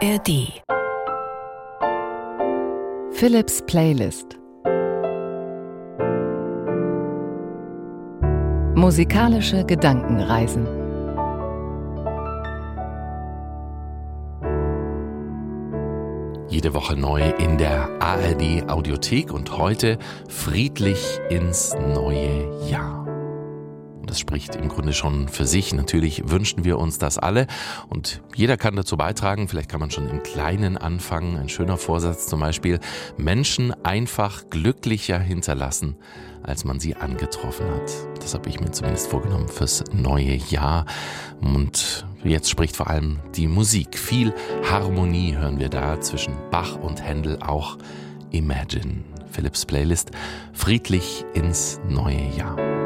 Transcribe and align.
ARD 0.00 0.62
Philips 3.10 3.60
Playlist. 3.66 4.38
Musikalische 8.76 9.64
Gedankenreisen. 9.64 10.68
Jede 16.48 16.72
Woche 16.74 16.94
neu 16.96 17.30
in 17.40 17.58
der 17.58 17.88
ARD 18.00 18.70
Audiothek 18.70 19.32
und 19.32 19.58
heute 19.58 19.98
friedlich 20.28 21.18
ins 21.28 21.74
neue 21.74 22.70
Jahr. 22.70 23.07
Das 24.08 24.18
spricht 24.18 24.56
im 24.56 24.68
Grunde 24.68 24.94
schon 24.94 25.28
für 25.28 25.44
sich. 25.44 25.74
Natürlich 25.74 26.30
wünschen 26.30 26.64
wir 26.64 26.78
uns 26.78 26.98
das 26.98 27.18
alle 27.18 27.46
und 27.90 28.22
jeder 28.34 28.56
kann 28.56 28.74
dazu 28.74 28.96
beitragen. 28.96 29.48
Vielleicht 29.48 29.68
kann 29.68 29.80
man 29.80 29.90
schon 29.90 30.08
im 30.08 30.22
Kleinen 30.22 30.78
anfangen. 30.78 31.36
Ein 31.36 31.50
schöner 31.50 31.76
Vorsatz 31.76 32.26
zum 32.26 32.40
Beispiel, 32.40 32.80
Menschen 33.18 33.72
einfach 33.84 34.48
glücklicher 34.48 35.18
hinterlassen, 35.18 35.96
als 36.42 36.64
man 36.64 36.80
sie 36.80 36.96
angetroffen 36.96 37.66
hat. 37.70 37.92
Das 38.20 38.32
habe 38.32 38.48
ich 38.48 38.60
mir 38.60 38.70
zumindest 38.70 39.08
vorgenommen 39.08 39.48
fürs 39.48 39.84
neue 39.92 40.34
Jahr. 40.34 40.86
Und 41.42 42.06
jetzt 42.24 42.48
spricht 42.48 42.76
vor 42.76 42.88
allem 42.88 43.18
die 43.36 43.46
Musik. 43.46 43.98
Viel 43.98 44.32
Harmonie 44.70 45.36
hören 45.36 45.58
wir 45.58 45.68
da 45.68 46.00
zwischen 46.00 46.34
Bach 46.50 46.76
und 46.76 47.02
Händel, 47.02 47.38
auch 47.42 47.76
Imagine. 48.30 49.04
Philips 49.30 49.66
Playlist 49.66 50.12
Friedlich 50.54 51.26
ins 51.34 51.78
neue 51.86 52.26
Jahr. 52.34 52.77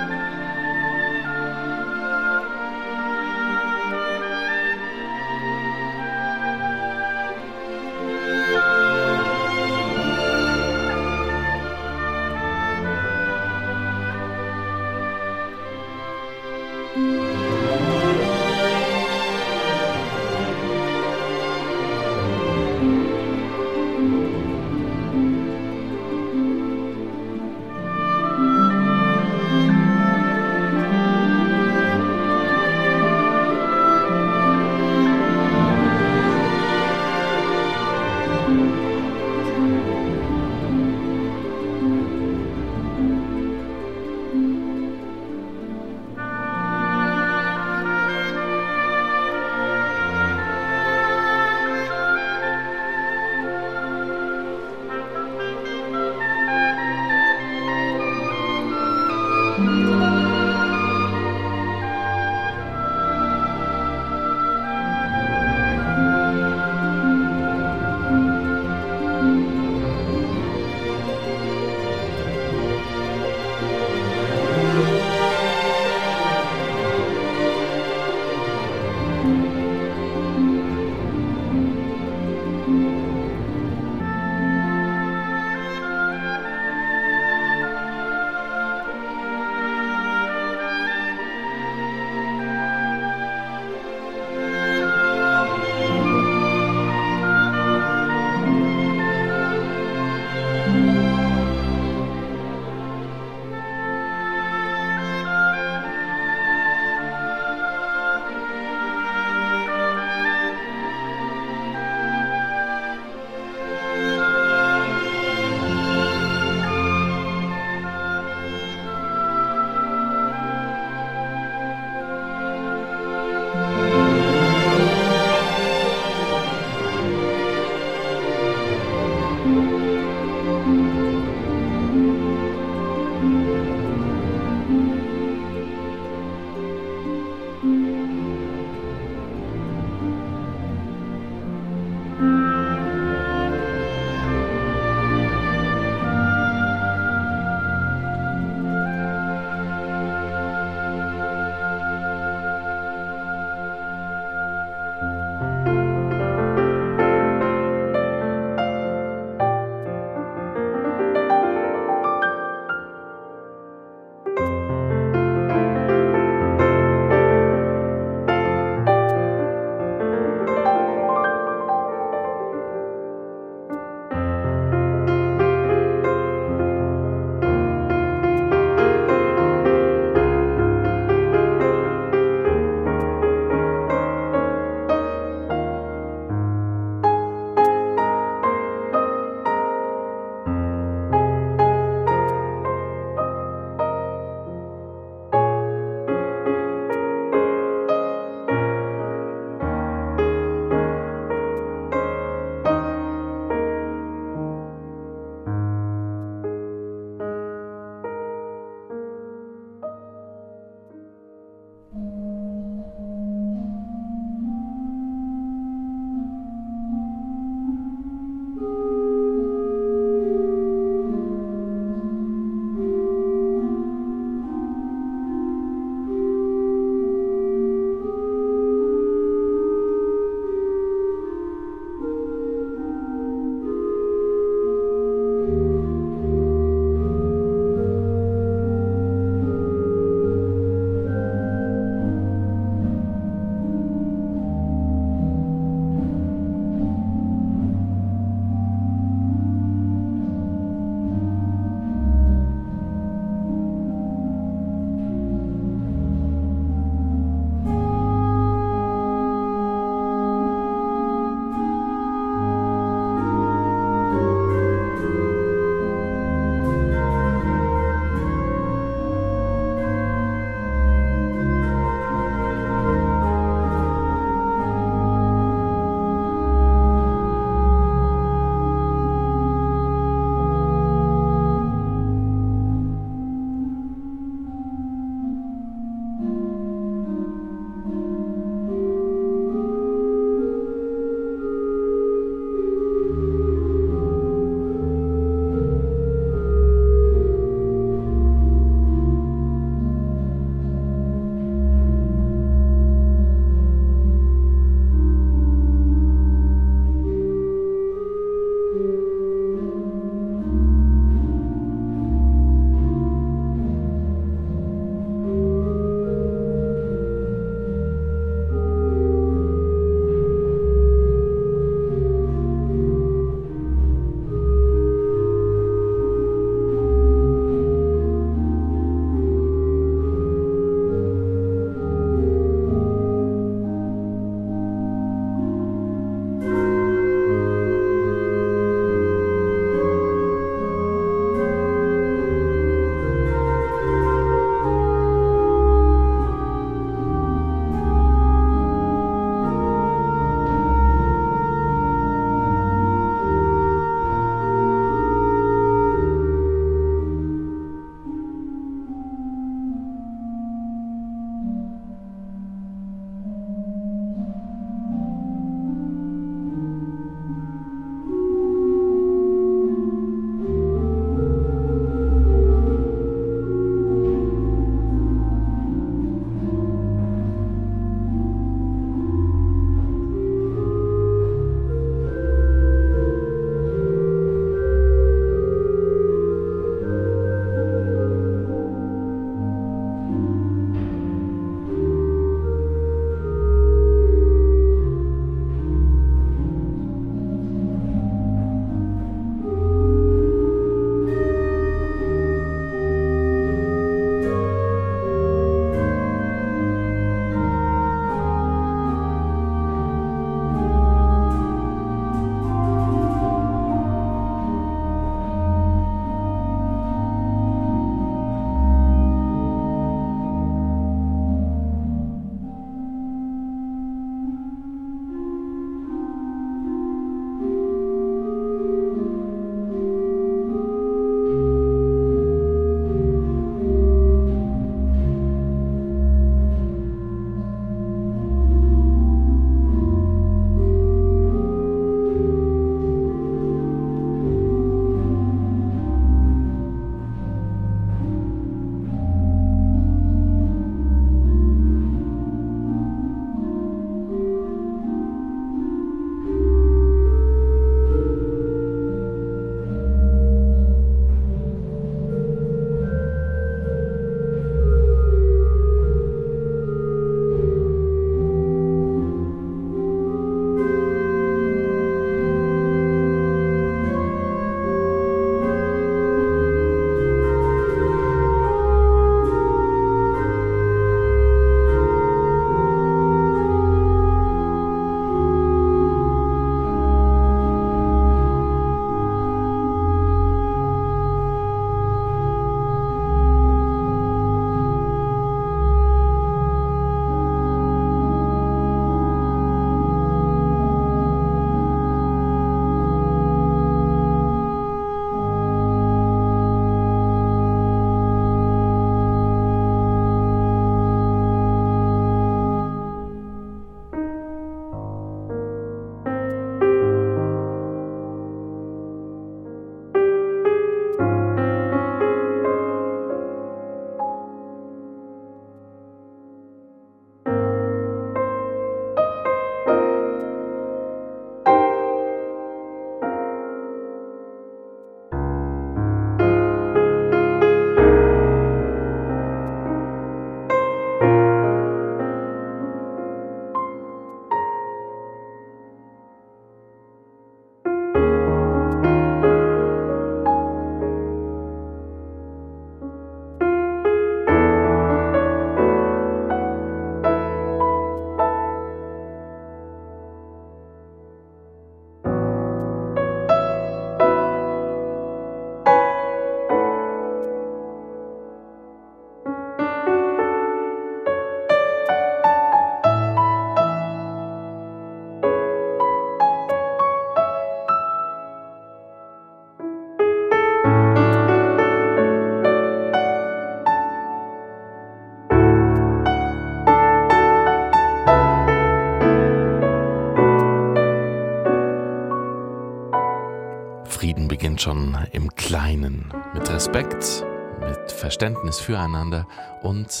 Schon 594.64 594.96
im 595.12 595.28
Kleinen, 595.34 596.10
mit 596.32 596.50
Respekt, 596.50 597.22
mit 597.60 597.92
Verständnis 597.92 598.60
füreinander 598.60 599.26
und 599.62 600.00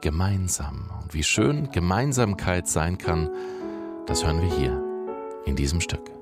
gemeinsam. 0.00 0.90
Und 1.00 1.14
wie 1.14 1.22
schön 1.22 1.70
Gemeinsamkeit 1.70 2.66
sein 2.66 2.98
kann, 2.98 3.30
das 4.06 4.26
hören 4.26 4.42
wir 4.42 4.56
hier 4.56 4.82
in 5.44 5.54
diesem 5.54 5.80
Stück. 5.80 6.21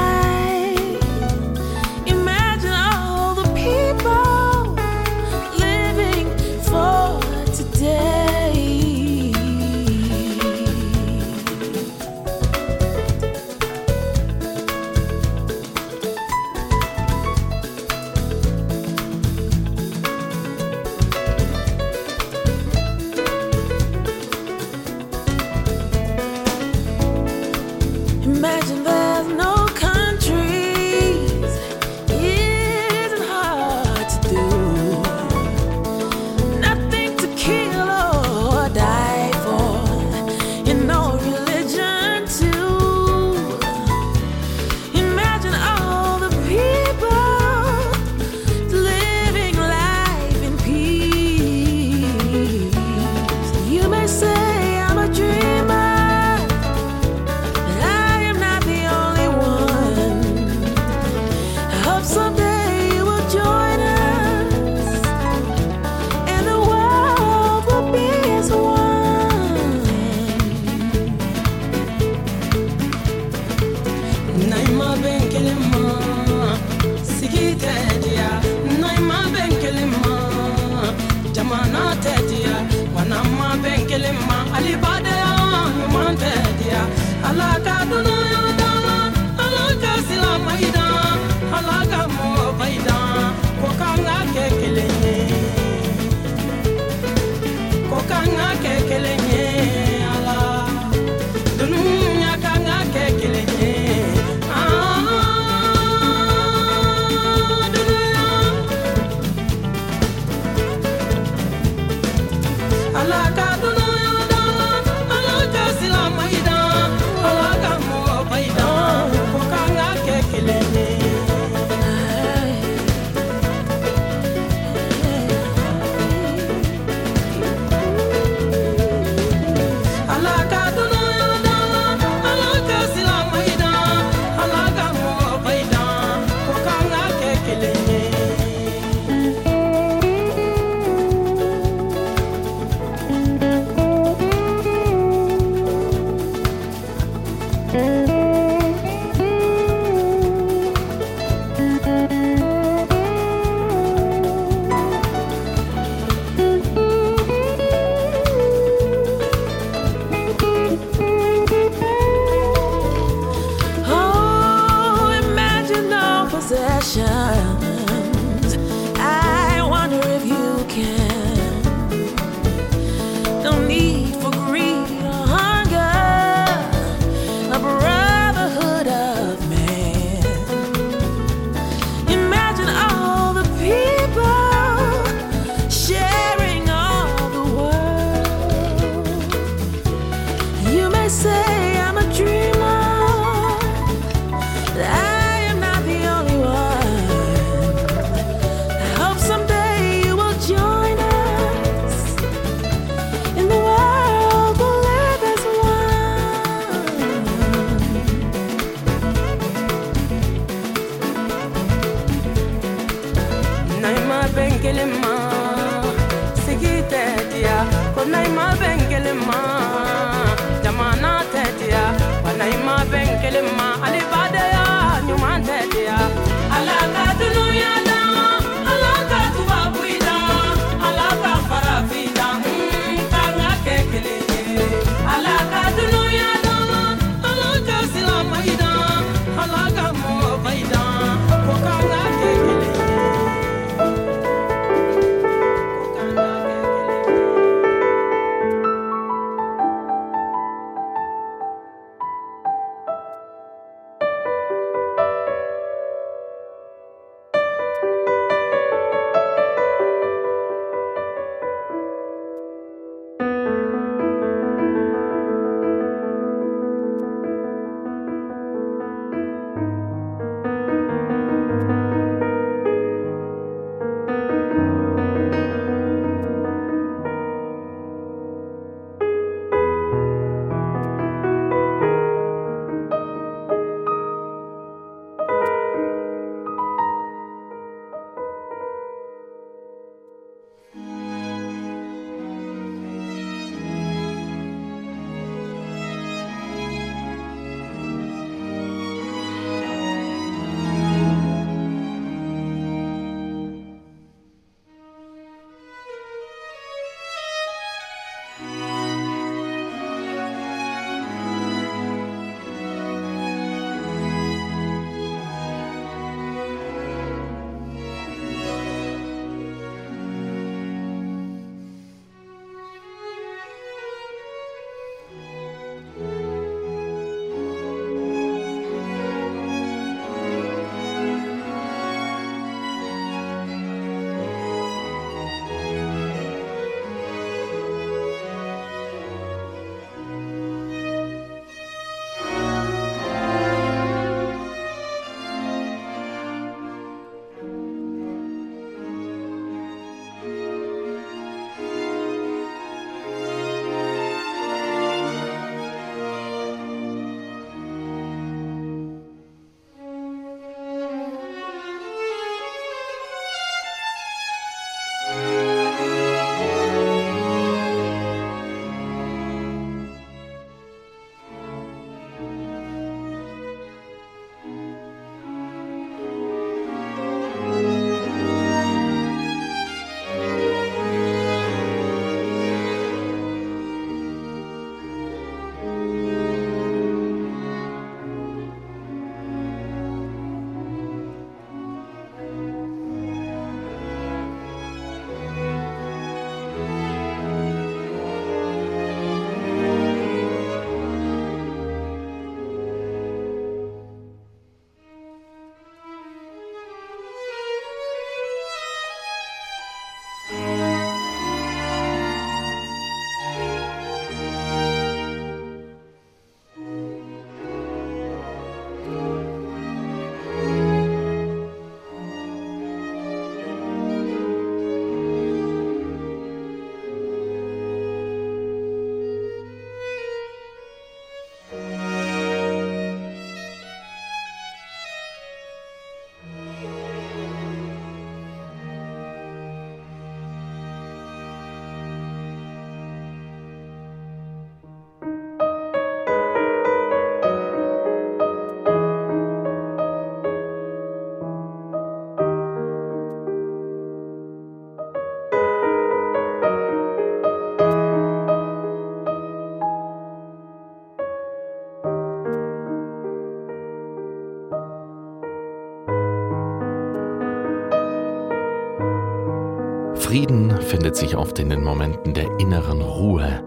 Findet 470.61 470.95
sich 470.95 471.15
oft 471.15 471.37
in 471.39 471.49
den 471.49 471.63
Momenten 471.63 472.13
der 472.13 472.27
inneren 472.39 472.81
Ruhe, 472.81 473.43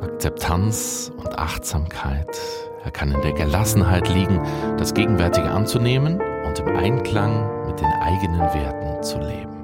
Akzeptanz 0.00 1.12
und 1.16 1.38
Achtsamkeit. 1.38 2.38
Er 2.84 2.90
kann 2.90 3.10
in 3.10 3.20
der 3.22 3.32
Gelassenheit 3.32 4.08
liegen, 4.08 4.40
das 4.78 4.94
Gegenwärtige 4.94 5.50
anzunehmen 5.50 6.20
und 6.46 6.58
im 6.60 6.76
Einklang 6.76 7.66
mit 7.66 7.80
den 7.80 7.92
eigenen 8.00 8.40
Werten 8.40 9.02
zu 9.02 9.18
leben. 9.18 9.55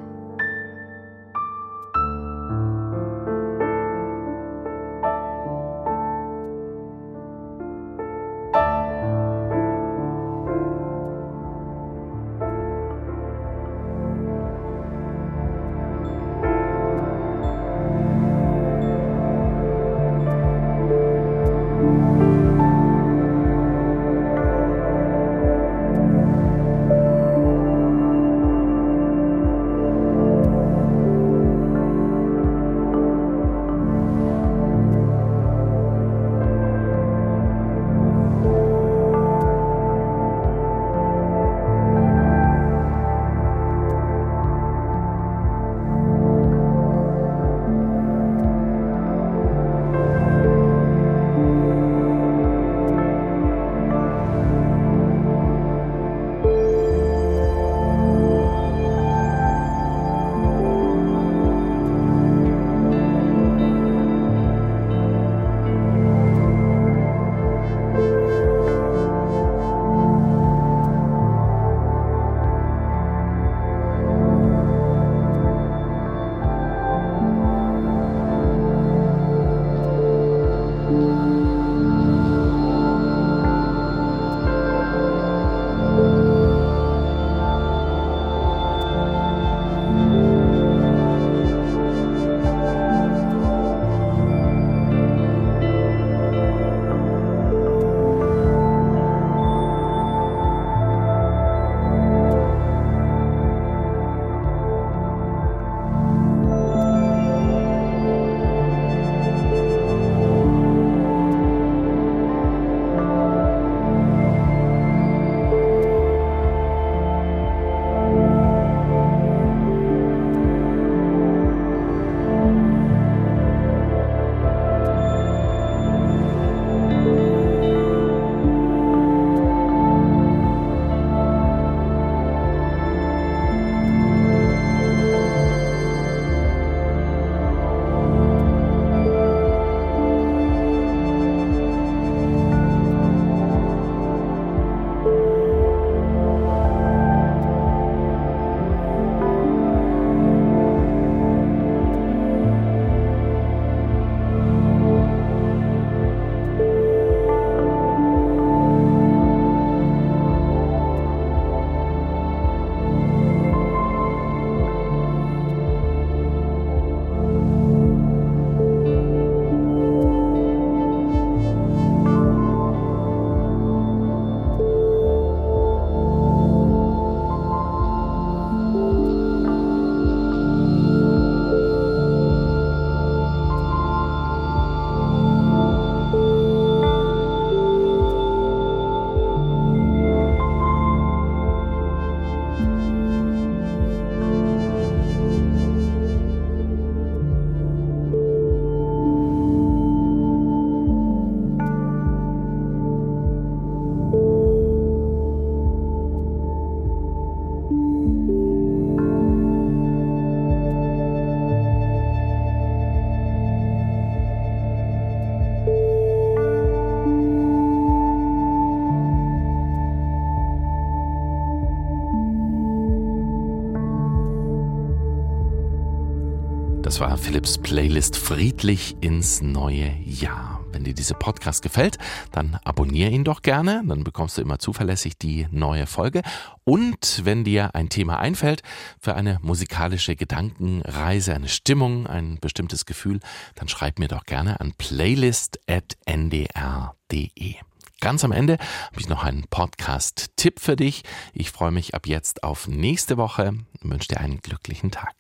Philips 227.33 227.57
Playlist 227.57 228.19
Friedlich 228.19 228.95
ins 229.01 229.41
neue 229.41 229.91
Jahr. 230.05 230.63
Wenn 230.71 230.85
dir 230.85 230.93
dieser 230.93 231.15
Podcast 231.15 231.63
gefällt, 231.63 231.97
dann 232.31 232.59
abonniere 232.63 233.09
ihn 233.09 233.25
doch 233.25 233.41
gerne, 233.41 233.83
dann 233.87 234.05
bekommst 234.05 234.37
du 234.37 234.43
immer 234.43 234.59
zuverlässig 234.59 235.17
die 235.17 235.49
neue 235.51 235.87
Folge. 235.87 236.21
Und 236.65 237.23
wenn 237.25 237.43
dir 237.43 237.75
ein 237.75 237.89
Thema 237.89 238.19
einfällt 238.19 238.63
für 239.01 239.15
eine 239.15 239.39
musikalische 239.41 240.15
Gedankenreise, 240.15 241.35
eine 241.35 241.49
Stimmung, 241.49 242.07
ein 242.07 242.37
bestimmtes 242.39 242.85
Gefühl, 242.85 243.21
dann 243.55 243.67
schreib 243.67 243.99
mir 243.99 244.09
doch 244.09 244.27
gerne 244.27 244.61
an 244.61 244.75
playlist.ndr.de. 244.77 247.55
Ganz 248.01 248.25
am 248.25 248.33
Ende 248.33 248.59
habe 248.91 249.01
ich 249.01 249.09
noch 249.09 249.25
einen 249.25 249.47
Podcast-Tipp 249.49 250.61
für 250.61 250.77
dich. 250.77 251.03
Ich 251.33 251.51
freue 251.51 251.71
mich 251.71 251.95
ab 251.95 252.07
jetzt 252.07 252.45
auf 252.45 252.69
nächste 252.69 253.17
Woche 253.17 253.55
und 253.83 253.91
wünsche 253.91 254.09
dir 254.09 254.21
einen 254.21 254.43
glücklichen 254.43 254.91
Tag. 254.91 255.15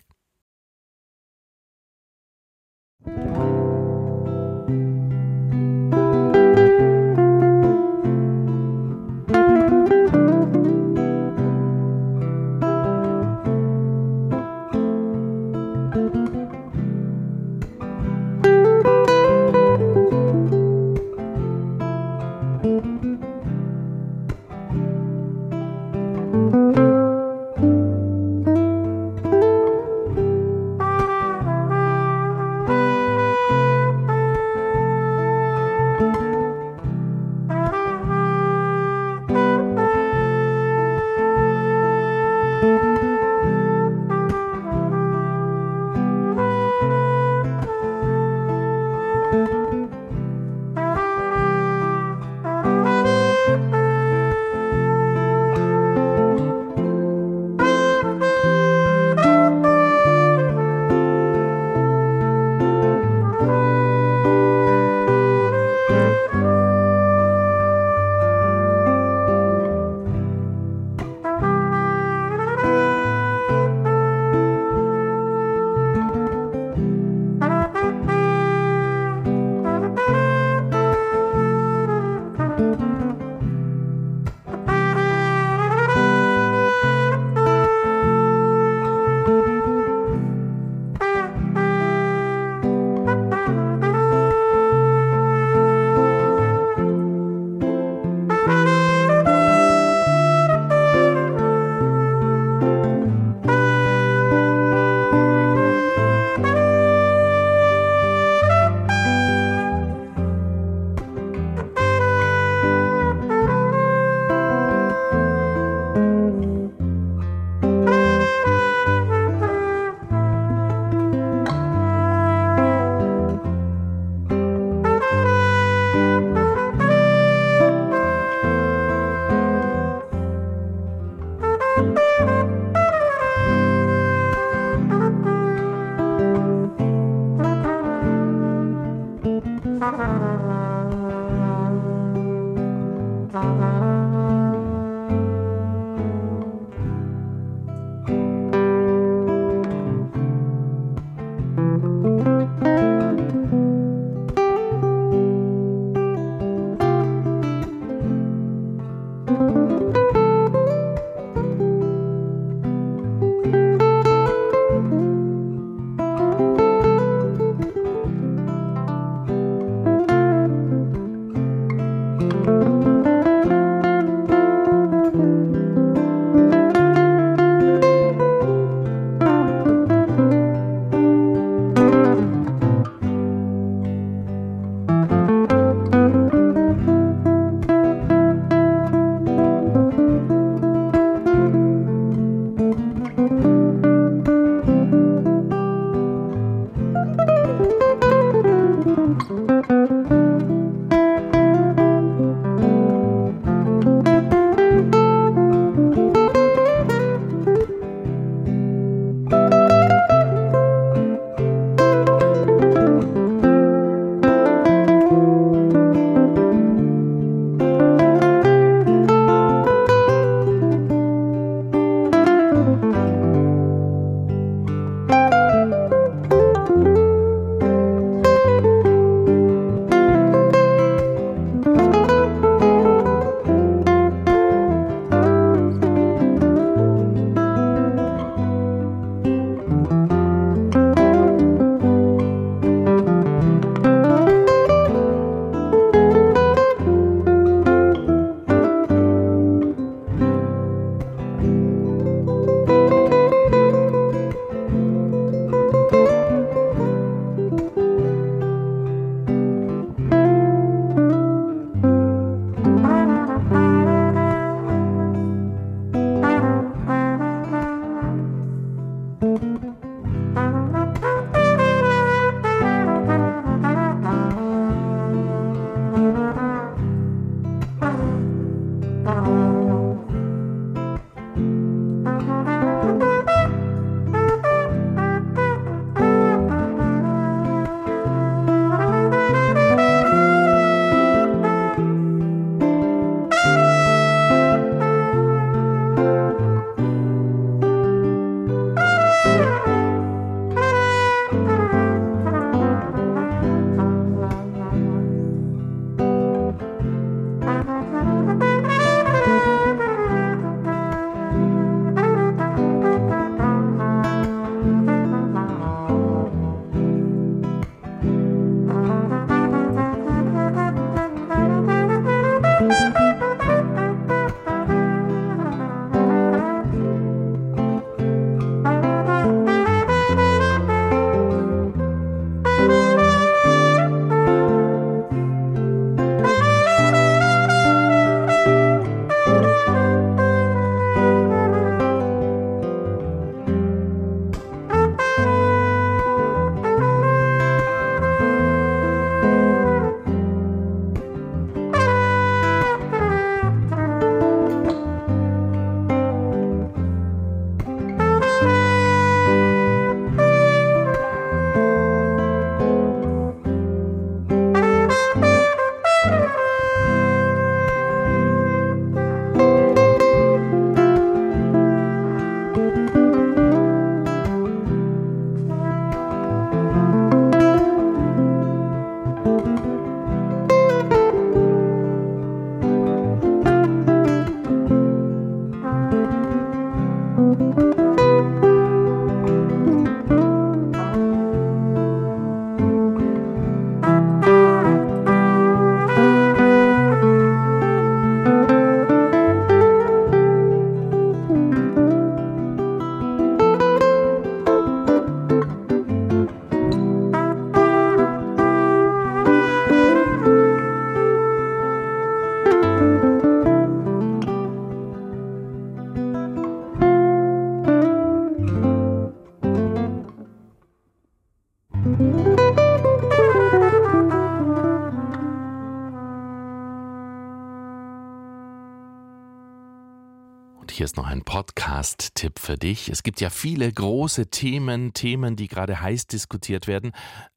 Hier 430.83 430.87
ist 430.87 430.96
noch 430.96 431.06
ein 431.06 431.22
Podcast-Tipp 431.22 432.40
für 432.40 432.56
dich. 432.56 432.88
Es 432.88 433.04
gibt 433.04 433.20
ja 433.20 433.30
viele 433.30 433.70
große 433.72 434.30
Themen, 434.30 434.92
Themen, 434.92 435.37
die 435.37 435.46
gerade 435.46 435.80
heiß 435.80 436.08
diskutiert 436.08 436.66
werden, 436.66 436.90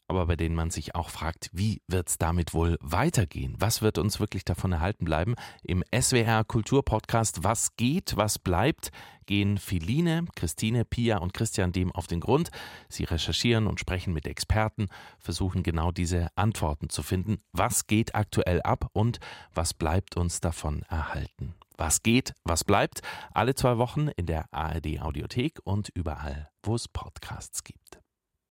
aber 0.07 0.25
bei 0.25 0.35
denen 0.35 0.55
man 0.55 0.71
sich 0.71 0.95
auch 0.95 1.11
fragt, 1.11 1.51
wie 1.53 1.83
wird 1.87 2.09
es 2.09 2.17
damit 2.17 2.55
wohl 2.55 2.79
weitergehen? 2.81 3.55
Was 3.59 3.83
wird 3.83 3.99
uns 3.99 4.19
wirklich 4.19 4.45
davon 4.45 4.71
erhalten 4.71 5.05
bleiben? 5.05 5.35
Im 5.61 5.83
SWR 5.95 6.43
Kulturpodcast 6.43 7.43
Was 7.43 7.75
geht, 7.75 8.17
was 8.17 8.39
bleibt, 8.39 8.89
gehen 9.27 9.59
Philine, 9.59 10.25
Christine, 10.35 10.83
Pia 10.83 11.19
und 11.19 11.35
Christian 11.35 11.71
dem 11.71 11.91
auf 11.91 12.07
den 12.07 12.21
Grund. 12.21 12.49
Sie 12.89 13.03
recherchieren 13.03 13.67
und 13.67 13.79
sprechen 13.79 14.11
mit 14.11 14.25
Experten, 14.25 14.87
versuchen 15.19 15.61
genau 15.61 15.91
diese 15.91 16.29
Antworten 16.35 16.89
zu 16.89 17.03
finden. 17.03 17.37
Was 17.51 17.85
geht 17.85 18.15
aktuell 18.15 18.63
ab 18.63 18.89
und 18.93 19.19
was 19.53 19.75
bleibt 19.75 20.17
uns 20.17 20.39
davon 20.39 20.81
erhalten? 20.89 21.53
Was 21.78 22.03
geht, 22.03 22.34
was 22.43 22.63
bleibt? 22.63 23.01
Alle 23.34 23.53
zwei 23.55 23.78
Wochen 23.78 24.07
in 24.07 24.26
der 24.26 24.45
ARD 24.53 25.01
Audiothek 25.01 25.59
und 25.63 25.89
überall, 25.89 26.49
wo 26.63 26.76
es 26.76 26.88
Podcasts 26.88 27.63
gibt. 27.63 27.84